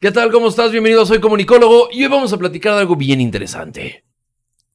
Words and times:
¿Qué 0.00 0.12
tal? 0.12 0.30
¿Cómo 0.30 0.46
estás? 0.46 0.70
Bienvenido, 0.70 1.04
soy 1.04 1.18
comunicólogo 1.18 1.88
y 1.90 2.04
hoy 2.04 2.08
vamos 2.08 2.32
a 2.32 2.36
platicar 2.36 2.74
de 2.74 2.78
algo 2.82 2.94
bien 2.94 3.20
interesante. 3.20 4.04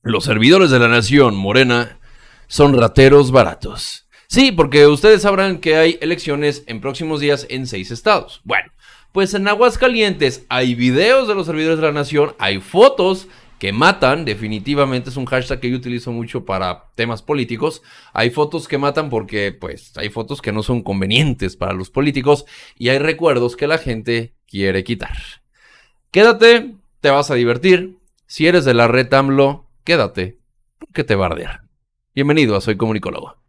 Los 0.02 0.26
servidores 0.26 0.70
de 0.70 0.80
la 0.80 0.90
nación 0.90 1.34
morena 1.34 1.98
son 2.48 2.78
rateros 2.78 3.32
baratos. 3.32 4.10
Sí, 4.28 4.52
porque 4.52 4.86
ustedes 4.86 5.22
sabrán 5.22 5.60
que 5.60 5.78
hay 5.78 5.98
elecciones 6.02 6.66
en 6.68 6.82
próximos 6.82 7.22
días 7.22 7.48
en 7.50 7.68
seis 7.68 7.90
estados. 7.90 8.42
Bueno, 8.44 8.74
pues 9.14 9.34
en 9.34 9.48
Aguascalientes 9.48 10.46
hay 10.50 10.76
videos 10.76 11.30
de 11.30 11.36
los 11.36 11.46
servidores 11.46 11.80
de 11.80 11.86
la 11.86 11.94
nación, 11.94 12.36
hay 12.38 12.60
fotos 12.60 13.30
que 13.64 13.72
matan, 13.72 14.26
definitivamente 14.26 15.10
es 15.10 15.16
un 15.16 15.24
hashtag 15.24 15.62
que 15.62 15.70
yo 15.70 15.78
utilizo 15.78 16.12
mucho 16.12 16.44
para 16.44 16.92
temas 16.96 17.22
políticos. 17.22 17.82
Hay 18.12 18.30
fotos 18.30 18.68
que 18.68 18.78
matan 18.78 19.10
porque, 19.10 19.54
pues, 19.54 19.98
hay 19.98 20.10
fotos 20.10 20.42
que 20.42 20.52
no 20.52 20.64
son 20.64 20.84
convenientes 20.84 21.56
para 21.56 21.72
los 21.72 21.90
políticos 21.90 22.44
y 22.78 22.90
hay 22.90 23.00
recuerdos 23.00 23.56
que 23.56 23.68
la 23.68 23.78
gente 23.78 24.34
quiere 24.48 24.84
quitar. 24.84 25.16
Quédate, 26.12 26.76
te 27.00 27.10
vas 27.10 27.32
a 27.32 27.36
divertir. 27.36 28.00
Si 28.28 28.48
eres 28.48 28.66
de 28.66 28.74
la 28.74 28.90
red 28.90 29.14
AMLO, 29.14 29.70
quédate, 29.86 30.40
porque 30.78 31.06
te 31.06 31.16
bardear. 31.16 31.62
Bienvenido 32.14 32.58
a 32.58 32.60
Soy 32.60 32.76
Comunicólogo. 32.76 33.43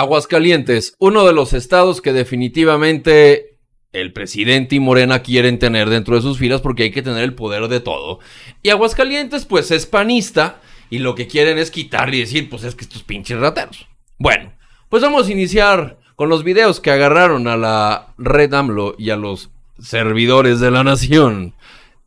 Aguascalientes, 0.00 0.94
uno 0.98 1.26
de 1.26 1.34
los 1.34 1.52
estados 1.52 2.00
que 2.00 2.14
definitivamente 2.14 3.58
el 3.92 4.14
presidente 4.14 4.76
y 4.76 4.80
Morena 4.80 5.20
quieren 5.20 5.58
tener 5.58 5.90
dentro 5.90 6.14
de 6.14 6.22
sus 6.22 6.38
filas 6.38 6.62
porque 6.62 6.84
hay 6.84 6.90
que 6.90 7.02
tener 7.02 7.22
el 7.22 7.34
poder 7.34 7.68
de 7.68 7.80
todo. 7.80 8.18
Y 8.62 8.70
Aguascalientes, 8.70 9.44
pues 9.44 9.70
es 9.70 9.84
panista 9.84 10.62
y 10.88 11.00
lo 11.00 11.14
que 11.14 11.26
quieren 11.26 11.58
es 11.58 11.70
quitar 11.70 12.14
y 12.14 12.20
decir, 12.20 12.48
pues 12.48 12.64
es 12.64 12.74
que 12.74 12.84
estos 12.84 13.02
pinches 13.02 13.38
rateros. 13.38 13.88
Bueno, 14.18 14.52
pues 14.88 15.02
vamos 15.02 15.28
a 15.28 15.32
iniciar 15.32 15.98
con 16.16 16.30
los 16.30 16.44
videos 16.44 16.80
que 16.80 16.90
agarraron 16.90 17.46
a 17.46 17.58
la 17.58 18.14
red 18.16 18.54
AMLO 18.54 18.94
y 18.96 19.10
a 19.10 19.16
los 19.16 19.50
servidores 19.78 20.60
de 20.60 20.70
la 20.70 20.82
nación 20.82 21.52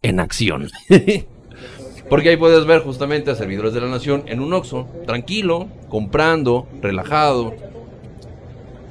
en 0.02 0.20
acción. 0.20 0.70
Porque 2.10 2.30
ahí 2.30 2.38
puedes 2.38 2.66
ver 2.66 2.82
justamente 2.82 3.32
a 3.32 3.36
servidores 3.36 3.74
de 3.74 3.82
la 3.82 3.88
nación 3.88 4.24
en 4.28 4.40
un 4.40 4.54
Oxxo, 4.54 4.88
tranquilo, 5.06 5.70
comprando, 5.90 6.68
relajado, 6.82 7.56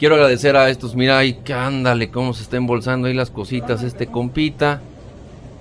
Quiero 0.02 0.16
agradecer 0.16 0.56
a 0.56 0.68
estos, 0.68 0.96
mira 0.96 1.16
ahí, 1.16 1.34
que 1.34 1.54
ándale, 1.54 2.10
cómo 2.10 2.34
se 2.34 2.42
está 2.42 2.56
embolsando 2.56 3.06
ahí 3.06 3.14
las 3.14 3.30
cositas 3.30 3.84
este 3.84 4.08
compita. 4.08 4.80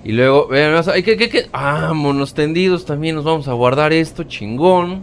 Y 0.02 0.10
luego, 0.10 0.48
vean, 0.48 0.82
ay, 0.92 1.04
¿qué, 1.04 1.16
qué, 1.16 1.28
qué? 1.28 1.46
Vámonos 1.52 2.34
tendidos, 2.34 2.84
también 2.84 3.14
nos 3.14 3.22
vamos 3.24 3.46
a 3.46 3.52
guardar 3.52 3.92
esto, 3.92 4.24
chingón. 4.24 5.02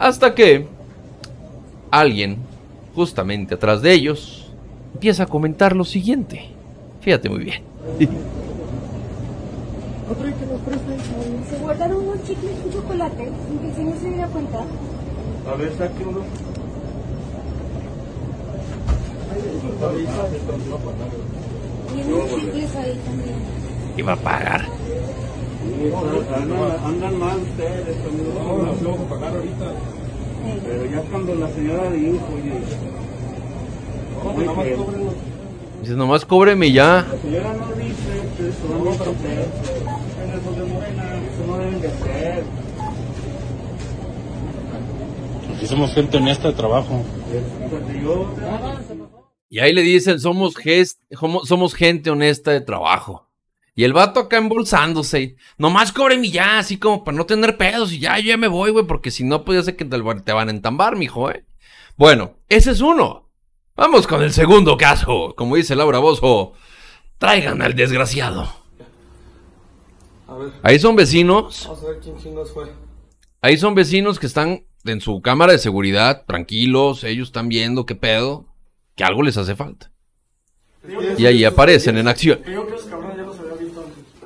Hasta 0.00 0.34
que 0.34 0.66
alguien, 1.92 2.38
justamente 2.96 3.54
atrás 3.54 3.82
de 3.82 3.92
ellos, 3.92 4.50
empieza 4.94 5.22
a 5.22 5.26
comentar 5.26 5.76
lo 5.76 5.84
siguiente. 5.84 6.48
Fíjate 7.02 7.28
muy 7.28 7.44
bien. 7.44 7.62
Se 11.48 11.56
guardaron 11.58 11.98
unos 11.98 12.20
chicles 12.24 12.52
y 12.68 12.72
chocolate 12.72 13.30
sin 13.46 13.58
que 13.60 13.68
el 13.68 13.74
señor 13.76 13.98
se 13.98 14.08
diera 14.08 14.26
cuenta. 14.26 14.58
A 14.58 15.54
ver, 15.54 15.72
saque 15.78 16.04
uno. 16.04 16.22
Y 19.36 19.38
en 19.38 19.38
unos 19.38 19.38
chicles 19.38 19.38
ahí 19.38 19.52
también. 19.52 19.65
Iba 23.96 24.12
a 24.12 24.16
pagar. 24.16 24.66
Andan, 26.36 26.84
andan 26.84 27.18
mal 27.18 27.38
ustedes, 27.38 27.96
amigos. 28.06 28.34
No, 28.34 28.72
tengo 28.72 28.96
que 28.98 29.14
pagar 29.14 29.34
ahorita. 29.34 29.66
Pero 30.64 30.86
ya 30.86 31.00
cuando 31.10 31.34
la 31.34 31.48
señora 31.48 31.90
dijo, 31.90 32.26
oye. 32.34 32.52
¿cómo 34.22 34.62
que? 34.62 34.76
Dices, 35.80 35.96
nomás 35.96 36.24
cóbreme 36.24 36.72
ya. 36.72 37.06
La 37.10 37.18
señora 37.18 37.52
no 37.54 37.66
dice 37.74 38.12
que 38.36 38.48
eso 38.48 38.68
no 38.68 38.90
es 38.90 39.00
hacer. 39.00 39.48
En 40.22 40.30
esos 40.30 40.56
de 40.56 40.64
Morena, 40.72 41.04
eso 41.04 41.46
no 41.46 41.58
deben 41.58 41.80
de 41.80 41.88
hacer. 41.88 42.44
Aquí 45.54 45.66
somos 45.66 45.92
gente 45.94 46.16
honesta 46.16 46.48
de 46.48 46.54
trabajo. 46.54 47.02
Y 49.48 49.60
ahí 49.60 49.72
le 49.72 49.82
dicen, 49.82 50.18
somos, 50.18 50.54
somos 51.44 51.74
gente 51.74 52.10
honesta 52.10 52.50
de 52.50 52.60
trabajo. 52.60 53.26
Y 53.74 53.84
el 53.84 53.92
vato 53.92 54.20
acá 54.20 54.38
embolsándose. 54.38 55.36
Nomás 55.58 55.92
cóbreme 55.92 56.30
ya, 56.30 56.58
así 56.58 56.78
como 56.78 57.04
para 57.04 57.16
no 57.16 57.26
tener 57.26 57.56
pedos. 57.58 57.92
Y 57.92 57.98
ya, 57.98 58.18
yo 58.18 58.28
ya 58.28 58.36
me 58.38 58.48
voy, 58.48 58.70
güey, 58.70 58.86
porque 58.86 59.10
si 59.10 59.22
no, 59.22 59.44
pues 59.44 59.58
ya 59.58 59.64
sé 59.64 59.76
que 59.76 59.84
te, 59.84 59.98
te 60.24 60.32
van 60.32 60.48
a 60.48 60.50
entambar, 60.50 60.96
mijo, 60.96 61.30
¿eh? 61.30 61.44
Bueno, 61.96 62.36
ese 62.48 62.70
es 62.70 62.80
uno. 62.80 63.28
Vamos 63.76 64.06
con 64.06 64.22
el 64.22 64.32
segundo 64.32 64.76
caso. 64.78 65.34
Como 65.36 65.56
dice 65.56 65.76
Laura 65.76 65.98
Bozo, 65.98 66.54
traigan 67.18 67.60
al 67.60 67.74
desgraciado. 67.74 68.50
A 70.26 70.34
ver, 70.36 70.52
Ahí 70.62 70.78
son 70.78 70.96
vecinos. 70.96 71.66
vamos 71.68 71.84
a 71.84 71.88
ver 71.88 72.00
quién 72.00 72.16
chingos 72.18 72.52
fue. 72.52 72.72
Ahí 73.42 73.58
son 73.58 73.74
vecinos 73.74 74.18
que 74.18 74.26
están 74.26 74.64
en 74.84 75.00
su 75.02 75.20
cámara 75.20 75.52
de 75.52 75.58
seguridad, 75.58 76.24
tranquilos. 76.26 77.04
Ellos 77.04 77.28
están 77.28 77.48
viendo 77.48 77.84
qué 77.84 77.94
pedo. 77.94 78.46
Que 78.96 79.04
algo 79.04 79.22
les 79.22 79.36
hace 79.36 79.54
falta. 79.54 79.92
Y 81.18 81.26
ahí 81.26 81.44
aparecen 81.44 81.98
en 81.98 82.08
acción. 82.08 82.40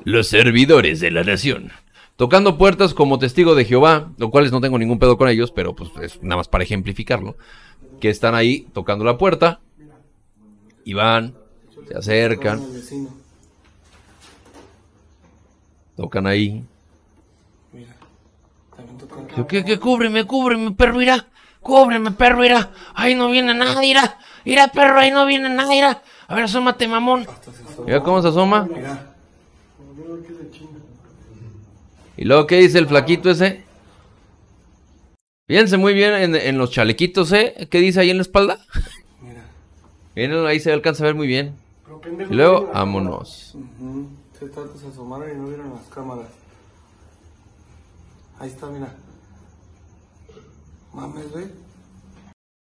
Los 0.03 0.27
servidores 0.27 0.99
de 0.99 1.11
la 1.11 1.23
nación. 1.23 1.71
Tocando 2.15 2.57
puertas 2.57 2.93
como 2.93 3.19
testigo 3.19 3.55
de 3.55 3.65
Jehová, 3.65 4.11
lo 4.17 4.31
cual 4.31 4.49
no 4.49 4.61
tengo 4.61 4.79
ningún 4.79 4.99
pedo 4.99 5.17
con 5.17 5.27
ellos, 5.27 5.51
pero 5.51 5.75
pues 5.75 5.91
es 6.01 6.21
nada 6.23 6.37
más 6.37 6.47
para 6.47 6.63
ejemplificarlo. 6.63 7.35
Que 7.99 8.09
están 8.09 8.33
ahí 8.33 8.67
tocando 8.73 9.03
la 9.03 9.17
puerta. 9.17 9.59
Y 10.83 10.93
van, 10.93 11.35
se 11.87 11.95
acercan, 11.95 12.59
tocan 15.95 16.25
ahí. 16.25 16.63
¿Qué, 19.47 19.63
qué? 19.63 19.79
Cúbreme, 19.79 20.25
cúbreme, 20.25 20.71
perro, 20.71 20.97
mira. 20.97 21.27
Cúbreme, 21.61 22.11
perro, 22.11 22.39
mira. 22.39 22.71
Ahí 22.93 23.15
no 23.15 23.29
viene 23.29 23.53
nadie, 23.53 23.79
mira. 23.89 24.17
Mira, 24.43 24.67
perro, 24.69 24.99
ahí 24.99 25.11
no 25.11 25.25
viene 25.25 25.49
nadie, 25.49 25.75
mira. 25.75 26.01
A 26.27 26.35
ver, 26.35 26.45
asómate, 26.45 26.87
mamón. 26.87 27.27
Mira 27.85 28.01
cómo 28.01 28.21
se 28.21 28.29
asoma. 28.29 28.67
¿Y 32.17 32.25
luego 32.25 32.47
qué 32.47 32.57
dice 32.57 32.77
el 32.77 32.87
flaquito 32.87 33.29
ese? 33.31 33.63
Fíjense 35.47 35.77
muy 35.77 35.93
bien 35.93 36.13
en, 36.13 36.35
en 36.35 36.57
los 36.57 36.71
chalequitos, 36.71 37.31
¿eh? 37.33 37.67
¿Qué 37.69 37.79
dice 37.79 37.99
ahí 37.99 38.09
en 38.09 38.17
la 38.17 38.21
espalda? 38.21 38.59
Miren, 40.15 40.45
ahí 40.45 40.59
se 40.59 40.71
alcanza 40.71 41.03
a 41.03 41.07
ver 41.07 41.15
muy 41.15 41.27
bien. 41.27 41.55
Y 42.29 42.33
luego, 42.33 42.69
vámonos. 42.73 43.55
Se 44.37 44.87
asomaron 44.87 45.31
y 45.31 45.35
no 45.35 45.47
vieron 45.47 45.71
las 45.73 45.83
cámaras. 45.93 46.27
Ahí 48.39 48.49
está, 48.49 48.67
mira. 48.67 48.93
Mames, 50.93 51.31
güey. 51.31 51.45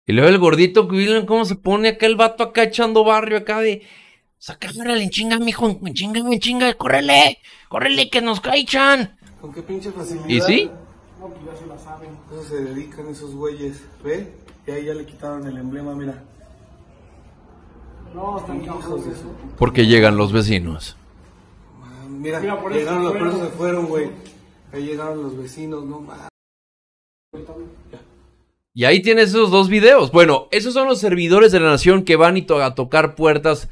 Y 0.06 0.14
luego 0.14 0.30
el 0.30 0.40
gordito, 0.40 0.88
cómo 1.28 1.46
se 1.46 1.56
pone 1.56 1.90
acá 1.90 2.06
el 2.06 2.16
vato 2.16 2.44
acá 2.44 2.64
echando 2.64 3.04
barrio 3.04 3.38
acá 3.38 3.60
de... 3.60 3.84
Sácamela 4.40 5.02
en 5.02 5.10
chinga, 5.10 5.38
mijo, 5.38 5.68
en 5.68 5.94
chinga, 5.94 6.20
en 6.20 6.40
chinga, 6.40 6.74
córrele, 6.76 7.40
córrele 7.68 8.10
que 8.10 8.22
nos 8.22 8.40
caichan. 8.40 9.20
¿Con 9.42 9.54
qué 9.54 9.62
pinche 9.62 9.92
facilidad? 9.92 10.28
¿Y 10.28 10.42
sí? 10.42 10.72
Eso 12.32 12.44
se 12.44 12.64
dedican 12.64 13.08
esos 13.10 13.36
güeyes. 13.36 13.84
¿Ve? 14.02 14.34
Y 14.66 14.72
ahí 14.72 14.86
ya 14.86 14.94
le 14.94 15.06
quitaron 15.06 15.46
el 15.46 15.58
emblema, 15.58 15.94
mira. 15.94 16.24
No, 18.16 18.40
están 18.40 18.64
hijos 18.64 19.06
de 19.06 19.12
su... 19.12 19.32
Porque 19.58 19.86
llegan 19.86 20.16
los 20.16 20.32
vecinos. 20.32 20.96
Man, 21.80 22.22
Mira, 22.22 22.40
llegaron 22.40 23.04
los, 23.04 23.14
por 23.14 23.28
eso 23.28 23.44
se 23.44 23.52
fueron, 23.52 23.86
güey. 23.88 24.10
Ahí 24.72 24.86
llegaron 24.86 25.22
los 25.22 25.38
vecinos, 25.38 25.84
no 25.84 26.00
mames. 26.00 26.30
Y 28.74 28.86
ahí 28.86 29.02
tienes 29.02 29.30
esos 29.30 29.52
dos 29.52 29.68
videos. 29.70 30.12
Bueno, 30.12 30.48
esos 30.52 30.74
son 30.74 30.88
los 30.88 31.00
servidores 31.00 31.52
de 31.52 31.60
la 31.60 31.70
nación 31.72 32.04
que 32.04 32.16
van 32.16 32.38
y 32.38 32.44
to- 32.44 32.64
a 32.64 32.76
tocar 32.76 33.16
puertas 33.16 33.68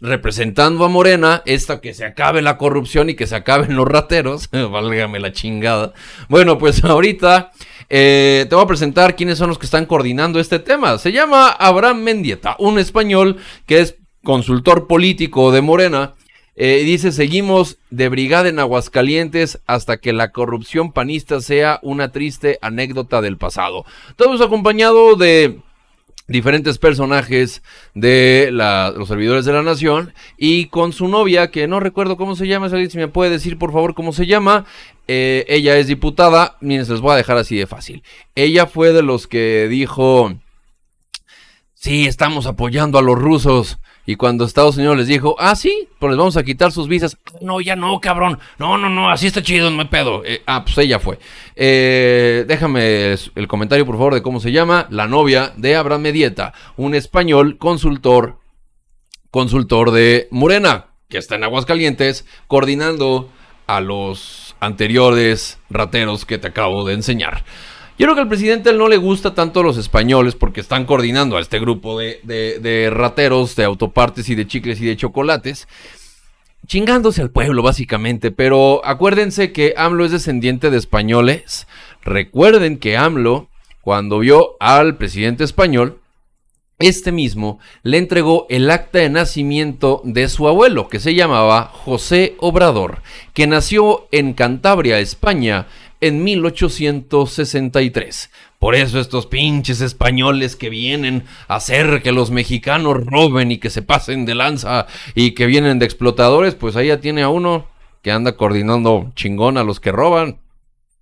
representando 0.00 0.84
a 0.84 0.88
Morena, 0.88 1.42
esta 1.46 1.80
que 1.80 1.94
se 1.94 2.04
acabe 2.04 2.42
la 2.42 2.58
corrupción 2.58 3.08
y 3.08 3.14
que 3.14 3.28
se 3.28 3.36
acaben 3.36 3.76
los 3.76 3.86
rateros. 3.86 4.50
Válgame 4.52 5.20
la 5.20 5.32
chingada. 5.32 5.92
Bueno, 6.28 6.58
pues 6.58 6.82
ahorita 6.82 7.52
eh, 7.88 8.46
te 8.48 8.54
voy 8.54 8.64
a 8.64 8.68
presentar 8.68 9.14
quiénes 9.14 9.38
son 9.38 9.48
los 9.48 9.58
que 9.58 9.66
están 9.66 9.86
coordinando 9.86 10.40
este 10.40 10.58
tema. 10.58 10.98
Se 10.98 11.12
llama 11.12 11.48
Abraham 11.50 12.02
Mendieta, 12.02 12.56
un 12.58 12.78
español 12.80 13.36
que 13.66 13.78
es 13.80 13.96
consultor 14.24 14.88
político 14.88 15.52
de 15.52 15.60
Morena. 15.62 16.14
Eh, 16.54 16.82
dice, 16.84 17.12
seguimos 17.12 17.78
de 17.90 18.08
brigada 18.10 18.48
en 18.48 18.58
Aguascalientes 18.58 19.60
hasta 19.66 19.96
que 19.96 20.12
la 20.12 20.32
corrupción 20.32 20.92
panista 20.92 21.40
sea 21.40 21.78
una 21.82 22.12
triste 22.12 22.58
anécdota 22.60 23.22
del 23.22 23.38
pasado. 23.38 23.86
Estamos 24.10 24.40
acompañado 24.42 25.16
de 25.16 25.60
diferentes 26.28 26.78
personajes 26.78 27.62
de 27.94 28.50
los 28.52 29.08
servidores 29.08 29.44
de 29.44 29.52
la 29.52 29.62
nación 29.62 30.14
y 30.36 30.66
con 30.66 30.92
su 30.92 31.08
novia, 31.08 31.50
que 31.50 31.66
no 31.66 31.80
recuerdo 31.80 32.16
cómo 32.16 32.36
se 32.36 32.46
llama, 32.46 32.68
si 32.68 32.98
me 32.98 33.08
puede 33.08 33.30
decir 33.30 33.58
por 33.58 33.72
favor 33.72 33.94
cómo 33.94 34.12
se 34.12 34.26
llama, 34.26 34.64
eh, 35.08 35.44
ella 35.48 35.76
es 35.78 35.86
diputada, 35.86 36.56
miren, 36.60 36.86
se 36.86 36.92
les 36.92 37.00
voy 37.00 37.12
a 37.12 37.16
dejar 37.16 37.38
así 37.38 37.56
de 37.56 37.66
fácil. 37.66 38.02
Ella 38.34 38.66
fue 38.66 38.92
de 38.92 39.02
los 39.02 39.26
que 39.26 39.68
dijo, 39.68 40.34
sí, 41.74 42.06
estamos 42.06 42.46
apoyando 42.46 42.98
a 42.98 43.02
los 43.02 43.18
rusos. 43.18 43.78
Y 44.04 44.16
cuando 44.16 44.44
Estados 44.44 44.76
Unidos 44.76 44.96
les 44.96 45.06
dijo, 45.06 45.36
ah, 45.38 45.54
sí, 45.54 45.88
pues 46.00 46.10
les 46.10 46.18
vamos 46.18 46.36
a 46.36 46.42
quitar 46.42 46.72
sus 46.72 46.88
visas. 46.88 47.16
No, 47.40 47.60
ya 47.60 47.76
no, 47.76 48.00
cabrón. 48.00 48.38
No, 48.58 48.76
no, 48.76 48.88
no, 48.88 49.10
así 49.10 49.28
está 49.28 49.42
chido, 49.42 49.70
no 49.70 49.76
me 49.76 49.86
pedo. 49.86 50.24
Eh, 50.24 50.42
ah, 50.46 50.64
pues 50.64 50.76
ella 50.78 50.98
fue. 50.98 51.20
Eh, 51.54 52.44
déjame 52.48 53.12
el 53.12 53.48
comentario, 53.48 53.86
por 53.86 53.96
favor, 53.96 54.14
de 54.14 54.22
cómo 54.22 54.40
se 54.40 54.50
llama. 54.50 54.88
La 54.90 55.06
novia 55.06 55.52
de 55.56 55.76
Abraham 55.76 56.02
Medieta, 56.02 56.52
un 56.76 56.96
español 56.96 57.58
consultor, 57.58 58.40
consultor 59.30 59.92
de 59.92 60.26
Morena, 60.32 60.86
que 61.08 61.18
está 61.18 61.36
en 61.36 61.44
Aguascalientes, 61.44 62.26
coordinando 62.48 63.30
a 63.68 63.80
los 63.80 64.56
anteriores 64.58 65.60
rateros 65.70 66.24
que 66.24 66.38
te 66.38 66.48
acabo 66.48 66.84
de 66.84 66.94
enseñar. 66.94 67.44
Yo 67.98 68.06
creo 68.06 68.14
que 68.14 68.22
al 68.22 68.28
presidente 68.28 68.72
no 68.72 68.88
le 68.88 68.96
gusta 68.96 69.34
tanto 69.34 69.60
a 69.60 69.62
los 69.62 69.76
españoles 69.76 70.34
porque 70.34 70.60
están 70.60 70.86
coordinando 70.86 71.36
a 71.36 71.40
este 71.40 71.60
grupo 71.60 71.98
de, 71.98 72.90
rateros, 72.92 73.54
de 73.54 73.64
autopartes 73.64 74.28
y 74.28 74.34
de 74.34 74.46
chicles 74.46 74.80
y 74.80 74.86
de 74.86 74.96
chocolates 74.96 75.68
chingándose 76.66 77.20
al 77.20 77.30
pueblo, 77.30 77.62
básicamente. 77.62 78.30
Pero 78.30 78.84
acuérdense 78.84 79.52
que 79.52 79.74
AMLO 79.76 80.04
es 80.04 80.12
descendiente 80.12 80.70
de 80.70 80.78
españoles. 80.78 81.66
Recuerden 82.02 82.78
que 82.78 82.96
AMLO, 82.96 83.48
cuando 83.82 84.20
vio 84.20 84.56
al 84.60 84.96
presidente 84.96 85.44
español, 85.44 85.98
este 86.78 87.12
mismo 87.12 87.60
le 87.82 87.98
entregó 87.98 88.46
el 88.48 88.70
acta 88.70 88.98
de 88.98 89.10
nacimiento 89.10 90.00
de 90.04 90.28
su 90.28 90.48
abuelo, 90.48 90.88
que 90.88 90.98
se 90.98 91.14
llamaba 91.14 91.70
José 91.72 92.34
Obrador, 92.38 93.02
que 93.34 93.46
nació 93.46 94.08
en 94.10 94.32
Cantabria, 94.32 94.98
España, 94.98 95.66
en 96.02 96.22
1863. 96.22 98.30
Por 98.58 98.74
eso 98.74 99.00
estos 99.00 99.26
pinches 99.26 99.80
españoles 99.80 100.56
que 100.56 100.68
vienen 100.68 101.24
a 101.48 101.54
hacer 101.54 102.02
que 102.02 102.12
los 102.12 102.30
mexicanos 102.30 103.06
roben 103.06 103.50
y 103.50 103.56
que 103.58 103.70
se 103.70 103.80
pasen 103.80 104.26
de 104.26 104.34
lanza 104.34 104.86
y 105.14 105.30
que 105.30 105.46
vienen 105.46 105.78
de 105.78 105.86
explotadores, 105.86 106.54
pues 106.54 106.76
ahí 106.76 106.88
ya 106.88 107.00
tiene 107.00 107.22
a 107.22 107.30
uno 107.30 107.66
que 108.02 108.12
anda 108.12 108.36
coordinando 108.36 109.10
chingón 109.14 109.56
a 109.56 109.64
los 109.64 109.80
que 109.80 109.92
roban. 109.92 110.36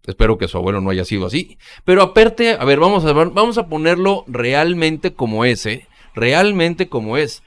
Espero 0.07 0.39
que 0.39 0.49
su 0.49 0.59
abuelo 0.59 0.81
no 0.81 0.91
haya 0.91 1.05
sido 1.05 1.27
así. 1.27 1.59
Pero 1.85 2.03
aparte, 2.03 2.53
a 2.53 2.65
ver, 2.65 2.79
vamos 2.79 3.05
a, 3.05 3.13
vamos 3.13 3.59
a 3.59 3.69
ponerlo 3.69 4.25
realmente 4.27 5.13
como 5.13 5.45
es, 5.45 5.67
¿eh? 5.67 5.87
Realmente 6.15 6.89
como 6.89 7.17
es. 7.17 7.43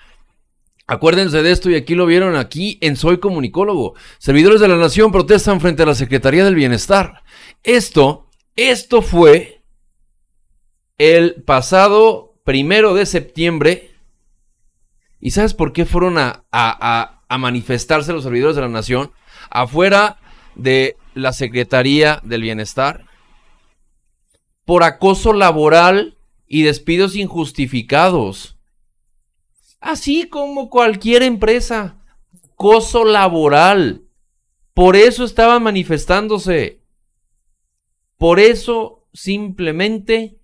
Acuérdense 0.86 1.42
de 1.42 1.52
esto 1.52 1.70
y 1.70 1.76
aquí 1.76 1.96
lo 1.96 2.06
vieron 2.06 2.36
aquí 2.36 2.78
en 2.82 2.98
Soy 2.98 3.18
Comunicólogo. 3.18 3.96
Servidores 4.18 4.60
de 4.60 4.68
la 4.68 4.76
Nación 4.76 5.12
protestan 5.12 5.62
frente 5.62 5.84
a 5.84 5.86
la 5.86 5.96
Secretaría 5.96 6.44
del 6.44 6.56
Bienestar. 6.56 7.23
Esto, 7.64 8.30
esto 8.58 9.02
fue 9.02 9.64
el 10.98 11.44
pasado 11.44 12.36
primero 12.44 12.94
de 12.94 13.06
septiembre. 13.06 13.92
¿Y 15.22 15.32
sabes 15.32 15.54
por 15.54 15.72
qué 15.72 15.86
fueron 15.86 16.18
a, 16.18 16.44
a, 16.52 17.38
manifestarse 17.38 18.12
los 18.12 18.24
servidores 18.24 18.58
de 18.58 18.62
la 18.64 18.68
Nación? 18.68 19.12
Afuera 19.50 20.20
de 20.56 20.98
la 21.14 21.32
Secretaría 21.32 22.20
del 22.24 22.42
Bienestar. 22.42 23.06
Por 24.66 24.84
acoso 24.84 25.32
laboral 25.32 26.18
y 26.46 26.64
despidos 26.64 27.16
injustificados. 27.16 28.58
Así 29.80 30.28
como 30.28 30.70
cualquier 30.70 31.24
empresa. 31.24 31.96
Acoso 32.52 33.06
laboral. 33.06 34.04
Por 34.74 34.98
eso 34.98 35.24
estaban 35.24 35.64
manifestándose. 35.64 36.83
Por 38.18 38.40
eso 38.40 39.08
simplemente 39.14 40.38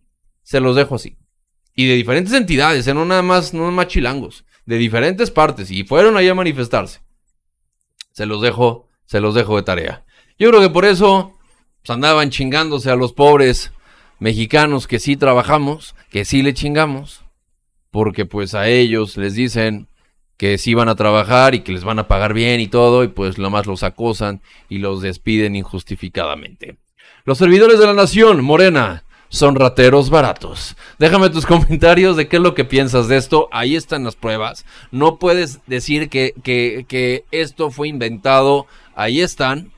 se 0.44 0.60
los 0.60 0.76
dejo 0.76 0.96
así. 0.96 1.18
Y 1.74 1.88
de 1.88 1.96
diferentes 1.96 2.34
entidades, 2.34 2.88
¿eh? 2.88 2.94
no 2.94 3.06
nada 3.06 3.22
más, 3.22 3.54
no 3.54 3.72
más 3.72 3.88
chilangos, 3.88 4.46
de 4.66 4.78
diferentes 4.78 5.32
partes, 5.32 5.72
y 5.72 5.84
fueron 5.84 6.18
ahí 6.18 6.28
a 6.28 6.36
manifestarse. 6.36 7.02
Se 8.12 8.26
los 8.26 8.42
dejo, 8.42 8.90
se 9.06 9.22
los 9.22 9.34
dejo 9.34 9.56
de 9.56 9.64
tarea. 9.64 10.06
Yo 10.38 10.50
creo 10.50 10.62
que 10.62 10.70
por 10.70 10.86
eso 10.86 11.38
pues, 11.82 11.90
andaban 11.90 12.32
chingándose 12.32 12.90
a 12.90 12.96
los 12.96 13.14
pobres 13.14 13.72
mexicanos 14.20 14.88
que 14.88 15.00
sí 15.00 15.16
trabajamos, 15.16 15.96
que 16.10 16.26
sí 16.26 16.42
le 16.42 16.54
chingamos, 16.54 17.24
porque 17.92 18.26
pues 18.26 18.54
a 18.54 18.68
ellos 18.68 19.18
les 19.18 19.36
dicen 19.36 19.88
que 20.38 20.58
sí 20.58 20.74
van 20.74 20.90
a 20.90 20.96
trabajar 20.96 21.56
y 21.56 21.62
que 21.62 21.72
les 21.72 21.84
van 21.84 22.00
a 22.00 22.08
pagar 22.08 22.34
bien 22.34 22.60
y 22.60 22.68
todo, 22.68 23.04
y 23.04 23.10
pues 23.10 23.38
lo 23.38 23.50
más 23.50 23.68
los 23.68 23.84
acosan 23.84 24.42
y 24.70 24.78
los 24.78 25.02
despiden 25.02 25.56
injustificadamente. 25.56 26.78
Los 27.26 27.38
servidores 27.38 27.80
de 27.80 27.86
la 27.86 27.94
nación, 27.94 28.44
Morena, 28.44 29.04
son 29.30 29.56
rateros 29.56 30.10
baratos. 30.10 30.76
Déjame 30.98 31.30
tus 31.30 31.46
comentarios 31.48 32.18
de 32.18 32.28
qué 32.28 32.38
es 32.38 32.42
lo 32.42 32.56
que 32.56 32.66
piensas 32.66 33.08
de 33.08 33.18
esto. 33.18 33.48
Ahí 33.52 33.76
están 33.76 34.04
las 34.04 34.16
pruebas. 34.16 34.66
No 34.92 35.18
puedes 35.18 35.60
decir 35.68 36.10
que, 36.10 36.34
que, 36.44 37.26
esto 37.32 37.72
fue 37.72 37.88
inventado. 37.88 38.68
Ahí 38.96 39.22
están. 39.22 39.72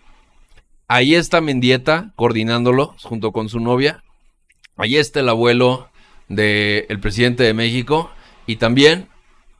Ahí 0.87 1.15
está 1.15 1.39
Mendieta 1.39 2.11
coordinándolo 2.15 2.95
junto 3.03 3.31
con 3.31 3.49
su 3.49 3.59
novia. 3.59 4.03
Ahí 4.77 4.97
está 4.97 5.19
el 5.19 5.29
abuelo 5.29 5.89
del 6.27 6.99
presidente 6.99 7.43
de 7.43 7.53
México. 7.53 8.11
Y 8.47 8.55
también 8.55 9.07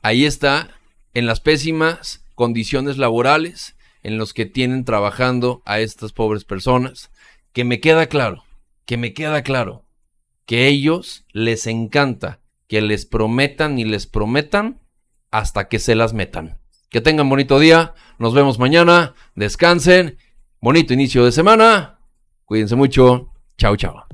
ahí 0.02 0.24
está 0.24 0.68
en 1.14 1.26
las 1.26 1.40
pésimas 1.40 2.24
condiciones 2.34 2.98
laborales 2.98 3.76
en 4.02 4.18
los 4.18 4.34
que 4.34 4.46
tienen 4.46 4.84
trabajando 4.84 5.62
a 5.64 5.78
estas 5.78 6.12
pobres 6.12 6.44
personas 6.44 7.11
que 7.52 7.64
me 7.64 7.80
queda 7.80 8.06
claro, 8.06 8.44
que 8.86 8.96
me 8.96 9.14
queda 9.14 9.42
claro, 9.42 9.84
que 10.46 10.66
ellos 10.68 11.24
les 11.32 11.66
encanta 11.66 12.40
que 12.72 12.80
les 12.80 13.04
prometan 13.04 13.78
y 13.78 13.84
les 13.84 14.06
prometan 14.06 14.80
hasta 15.30 15.68
que 15.68 15.78
se 15.78 15.94
las 15.94 16.14
metan. 16.14 16.58
Que 16.88 17.02
tengan 17.02 17.28
bonito 17.28 17.58
día, 17.58 17.92
nos 18.18 18.32
vemos 18.32 18.58
mañana, 18.58 19.14
descansen, 19.34 20.16
bonito 20.60 20.94
inicio 20.94 21.24
de 21.24 21.32
semana, 21.32 21.98
cuídense 22.46 22.76
mucho, 22.76 23.30
chao 23.58 23.76
chao. 23.76 24.11